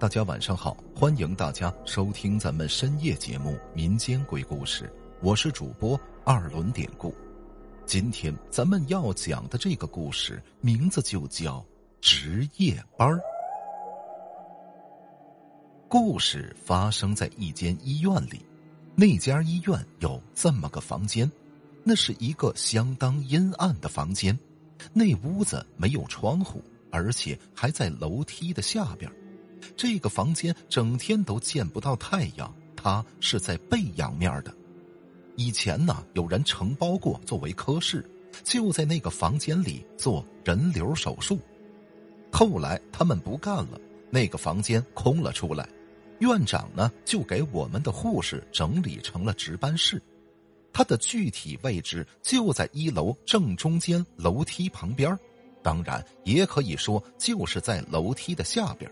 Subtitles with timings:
[0.00, 4.84] 大家晚上好，欢迎大家收听咱们深夜节目《民间鬼故事》，
[5.20, 7.12] 我是主播二轮典故。
[7.84, 11.66] 今天咱们要讲的这个故事名字就叫
[12.00, 13.18] 值夜班。
[15.88, 18.46] 故事发生在一间医院里，
[18.94, 21.28] 那家医院有这么个房间，
[21.82, 24.38] 那是一个相当阴暗的房间，
[24.92, 26.62] 那屋子没有窗户，
[26.92, 29.10] 而且还在楼梯的下边。
[29.76, 34.54] 这个房间整天都见不到太阳，它是在背阳面的。
[35.36, 38.04] 以前呢，有人承包过作为科室，
[38.42, 41.38] 就在那个房间里做人流手术。
[42.32, 45.68] 后来他们不干了，那个房间空了出来，
[46.18, 50.02] 院长呢就给我们的护士整理成了值班室。
[50.72, 55.18] 它的具体位置就在一楼正中间楼梯旁边，
[55.62, 58.90] 当然也可以说就是在楼梯的下边。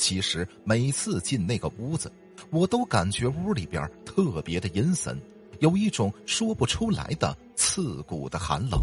[0.00, 2.10] 其实每次进那个屋子，
[2.48, 5.20] 我都感觉屋里边特别的阴森，
[5.58, 8.80] 有一种说不出来的刺骨的寒冷。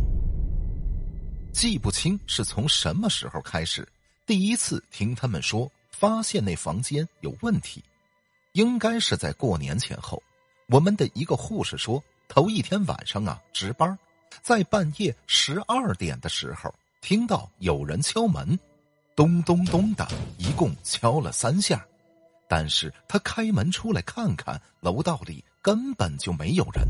[1.52, 3.86] 记不清是从什么时候开始，
[4.28, 7.84] 第一次听他们说发现那房间有问题，
[8.52, 10.22] 应该是在过年前后。
[10.68, 13.98] 我们的一个护士说，头一天晚上啊值班，
[14.44, 18.58] 在半夜十二点的时候听到有人敲门。
[19.18, 21.84] 咚咚咚的，一共敲了三下，
[22.48, 26.88] 但是他开门出来看看，楼道里根本就没有人。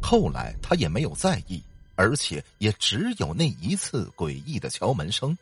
[0.00, 1.62] 后来他也没有在意，
[1.96, 5.36] 而且也只有那一次诡异的敲门声。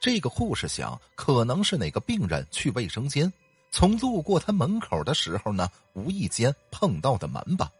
[0.00, 3.32] 这个护士想，可能是哪个病人去卫生间，
[3.70, 7.70] 从路过他门口的时候呢，无意间碰到的门吧。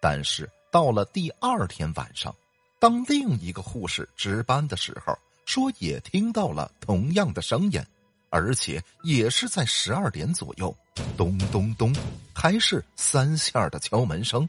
[0.00, 2.34] 但是到了第二天晚上，
[2.78, 5.14] 当另一个护士值班的时候。
[5.50, 7.82] 说也听到了同样的声音，
[8.28, 10.72] 而且也是在十二点左右，
[11.16, 11.92] 咚咚咚，
[12.32, 14.48] 还是三下的敲门声。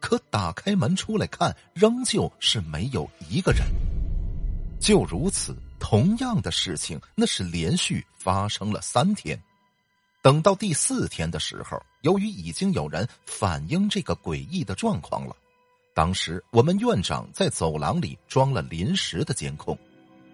[0.00, 3.62] 可打开门出来看，仍旧是没有一个人。
[4.80, 9.38] 就如此，同样的事情那是连续发生了三天。
[10.22, 15.36] 等到第四天的时候，由于已经有人反映这个诡异的状况了，
[15.92, 19.78] 当时我们院长在走廊里装了临时的监控。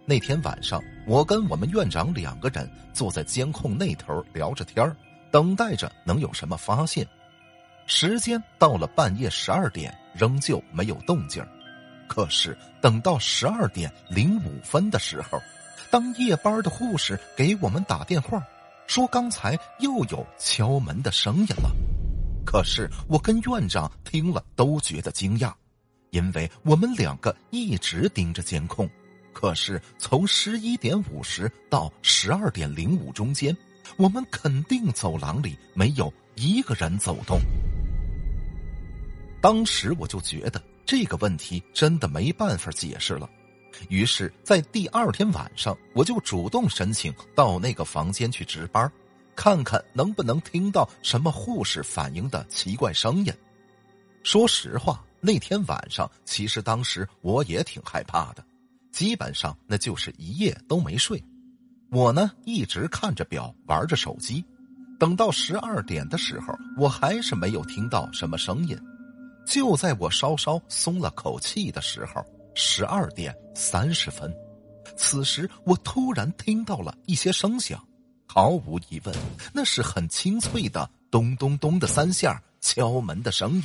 [0.06, 4.94] 那天晚上，我跟我们院长两个人坐在监控那头聊着天
[5.31, 7.06] 等待着能有什么发现。
[7.87, 11.42] 时间到了半夜十二点，仍旧没有动静
[12.06, 15.41] 可是等到十二点零五分的时候，
[15.91, 18.42] 当夜班的护士给我们打电话，
[18.86, 21.71] 说刚才又有敲门的声音了。
[22.44, 25.50] 可是我跟院长听了都觉得惊讶，
[26.10, 28.86] 因为我们两个一直盯着监控。
[29.34, 33.55] 可是从十一点五十到十二点零五中间，
[33.99, 37.39] 我们肯定走廊里没有一个人走动。
[39.43, 43.28] 当时我就觉得这个问题真的没办法解释了，
[43.91, 48.91] 于是，在第二天晚上，我就主动申请到那个房间去值班，
[49.37, 53.31] 看看能不能听到什么护士反映的奇怪声音。
[54.22, 58.43] 说实话，那天晚上其实当时我也挺害怕的。
[58.94, 61.21] 基本上那就是一夜都没睡，
[61.91, 64.44] 我呢一直看着表玩着手机，
[65.00, 68.78] 等到十二点的时候，我还是没有听到什么声音。
[69.44, 74.33] 就在我稍稍松了口气的时候，十二点三十分，
[74.97, 77.84] 此时我突然听到了一些声响，
[78.28, 79.12] 毫无疑问，
[79.53, 83.62] 那是很清脆的咚咚咚的三下敲门的声音。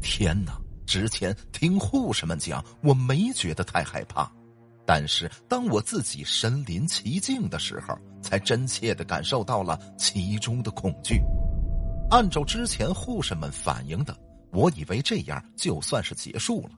[0.00, 0.63] 天哪！
[0.86, 4.30] 之前听护士们讲，我没觉得太害怕，
[4.86, 11.20] 但是当我自己身临其境的时候，才真切的感受到了其中的恐惧。
[12.10, 14.16] 按照之前护士们反映的，
[14.52, 16.70] 我以为这样就算是结束了，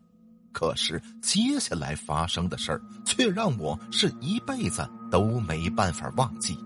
[0.53, 6.57] 可是接下来发生的事儿，却让我是一辈子都没办法忘记。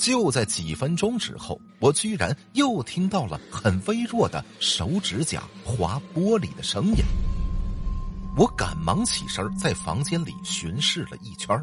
[0.00, 7.04] 就在几分钟之后，我居然又听到了很微弱的手指甲划玻璃的声音。
[8.34, 11.62] 我赶忙起身，在房间里巡视了一圈。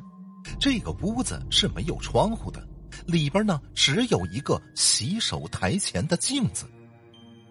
[0.59, 2.63] 这个屋子是没有窗户的，
[3.07, 6.67] 里边呢只有一个洗手台前的镜子。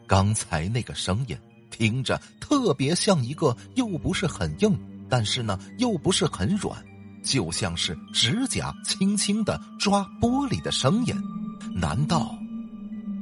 [0.06, 1.36] 刚才那个声音
[1.68, 4.78] 听着特别像一个又不是很硬，
[5.08, 6.80] 但是呢又不是很软。
[7.26, 11.14] 就像是指甲轻轻的抓玻璃的声音，
[11.74, 12.32] 难道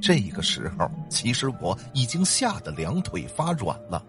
[0.00, 4.04] 这个时候其实我已经吓得两腿发软了？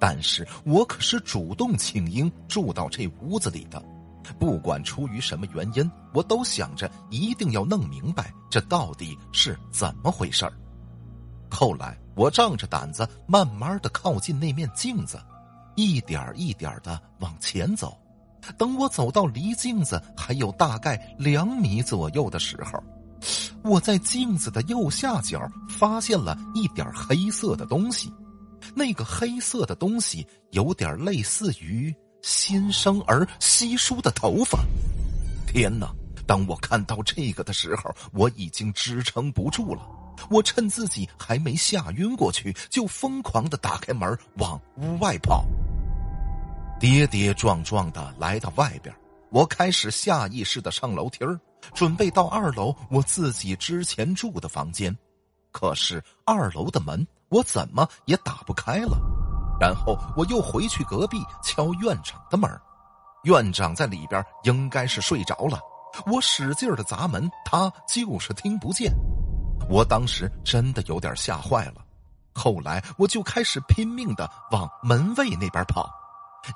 [0.00, 3.80] 但是我可是主动请缨住到这屋子里的，
[4.40, 10.52] 不管出于什么原因，我都想着一定要弄明白这到底是怎么回事儿。
[11.48, 15.20] 后来，我仗着胆子，慢慢的靠近那面镜子，
[15.76, 17.96] 一点一点的往前走。
[18.56, 22.82] 等我走到离镜子还有大概两米左右的时候，
[23.62, 28.12] 我在镜子的右下角发现了一点黑色的东西。
[28.74, 34.58] 那个黑色的东西有点类似于新生儿稀疏的头发。
[35.46, 35.88] 天哪！
[36.26, 39.80] 当我看到这个的时候，我已经支撑不住了。
[40.28, 45.46] 我趁自己还没吓晕过去，就疯狂的打开门往屋外跑。
[46.80, 48.94] 跌跌撞撞的来到外边，
[49.30, 51.38] 我开始下意识的上楼梯儿，
[51.74, 54.96] 准备到二楼我自己之前住的房间。
[55.50, 58.96] 可是二楼的门我怎么也打不开了。
[59.60, 62.48] 然后我又回去隔壁敲院长的门，
[63.24, 65.58] 院长在里边应该是睡着了。
[66.06, 68.92] 我使劲的砸门，他就是听不见。
[69.68, 71.84] 我当时真的有点吓坏了。
[72.32, 75.92] 后来我就开始拼命的往门卫那边跑。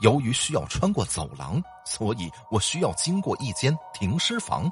[0.01, 4.71] 由于需要穿过走廊，所以我需要经过一间停尸房。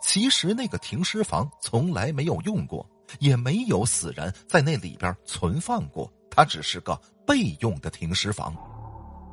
[0.00, 2.88] 其实那个停尸房从来没有用过，
[3.18, 6.94] 也没有死人在那里边存放过，它只是个
[7.26, 8.54] 备用的停尸房。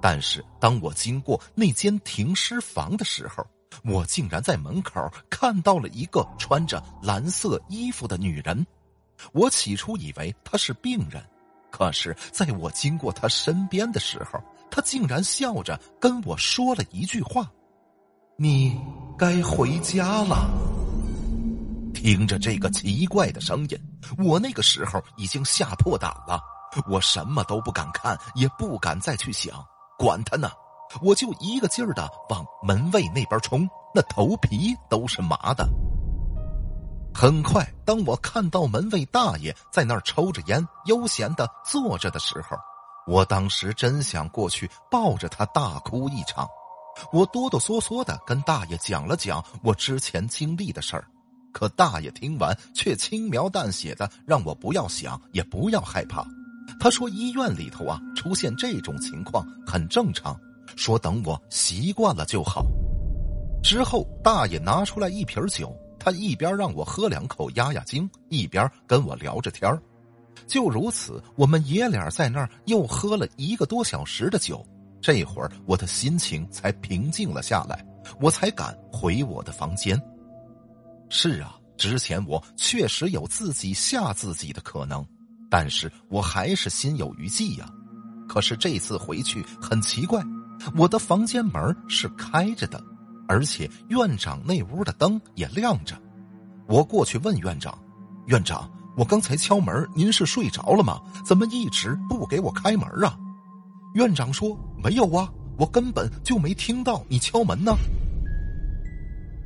[0.02, 3.46] 但是当我经过那间停尸房的时候，
[3.84, 8.66] 我竟然在门口看到了一个穿着蓝色衣服的女人。
[9.34, 11.24] 我起初以为她是病人，
[11.77, 14.41] 可是在我经过他身边的时候，
[14.71, 17.47] 他竟然笑着跟我说了一句话
[18.35, 18.75] ：“你
[19.15, 20.50] 该回家了。”
[21.94, 23.79] 听着这个奇怪的声音，
[24.18, 26.41] 我那个时候已经吓破胆了，
[26.89, 29.63] 我什么都不敢看，也不敢再去想，
[30.00, 30.50] 管他呢，
[31.03, 35.68] 我就一个劲儿的往门卫那边冲，那头皮都是麻的。
[37.19, 42.56] 很快，当我看到门卫大爷在那儿抽着烟，悠闲的坐着的时候。
[43.08, 46.48] 我当时真想过去抱着他大哭一场，
[47.12, 51.08] 我哆哆嗦嗦的跟大爷讲了讲我之前经历的事儿，
[51.52, 56.24] 可大爷听完却轻描淡写的让我不要想，也不要害怕。
[56.80, 60.40] 他说医院里头啊出现这种情况很正常，
[60.75, 62.63] 说等我习惯了就好。
[63.63, 65.75] 之后大爷拿出来一瓶酒，
[66.07, 69.77] 他一边让我喝两口压压惊，一边跟我聊着天。
[70.48, 74.65] 就如此，我们爷俩在那儿又喝了一个多小时的酒，
[75.01, 77.86] 这会儿我的心情才平静了下来，
[78.21, 80.01] 我才敢回我的房间。
[81.09, 85.06] 是啊，之前我确实有自己吓自己的可能，
[85.50, 87.69] 但是我还是心有余悸呀。
[88.30, 90.24] 可是这次回去很奇怪，
[90.77, 92.81] 我的房间门是开着的，
[93.27, 95.95] 而且院长那屋的灯也亮着。
[96.68, 97.77] 我过去问院长
[98.27, 101.00] ：“院长。”我刚才敲门，您是睡着了吗？
[101.24, 103.15] 怎么一直不给我开门啊？
[103.94, 107.75] 院长说没有啊，我根本就没听到你敲门呢。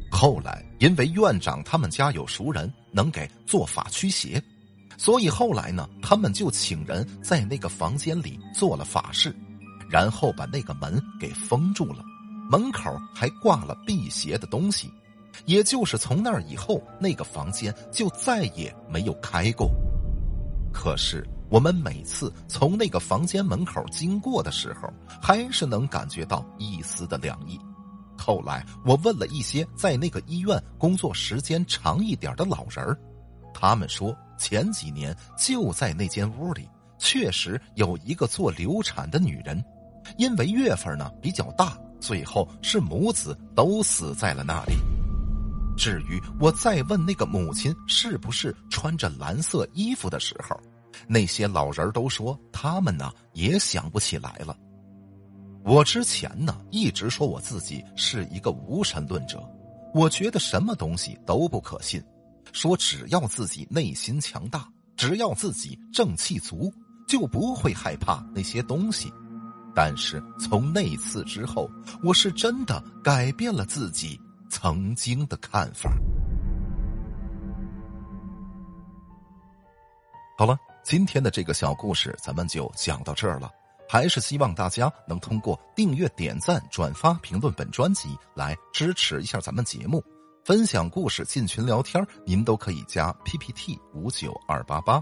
[0.09, 4.41] 后来因为院长他们家有熟人能给做法驱邪，
[4.97, 9.35] 所以后来呢，他们就请人在那个房间里做了法事，
[9.89, 12.05] 然后把那个门给封住了，
[12.51, 14.91] 门口还挂了辟邪的东西。
[15.45, 19.71] 也就是从那儿以后，那个房间就再也没有开过。
[20.73, 24.89] 可是我们每次从那个房间门口经过的时候，
[25.21, 27.57] 还是能感觉到一丝的凉意。
[28.17, 32.95] 后来我问了一些在那个医院工作时间长一点的老人，
[33.53, 39.63] 他们说前几年就在那间屋里，确实有一个做流产的女人，
[40.17, 44.73] 因为月份呢比较大，最后是母子都死在了那里。
[45.77, 50.59] 至于我再问那个母亲是不是穿着蓝色衣服的时候，
[51.07, 54.57] 那些老人都说他们呢也想不起来了。
[55.63, 59.41] 我之前呢一直说我自己是一个无神论者，
[59.93, 62.03] 我觉得什么东西都不可信，
[62.51, 64.67] 说只要自己内心强大，
[64.97, 66.71] 只要自己正气足，
[67.07, 69.11] 就不会害怕那些东西。
[69.75, 71.69] 但是从那次之后，
[72.03, 74.19] 我是真的改变了自己。
[74.53, 75.89] 曾经的看法。
[80.37, 83.49] 好了，今天的这个小故事咱们就讲到这儿了。
[83.87, 90.03] 还是希望大家能通过订阅、点赞、转发、评论本专辑来支持一下咱们节目，
[90.43, 95.01] 分享故事、进群聊天，您都可以加 PPT 五九二八八。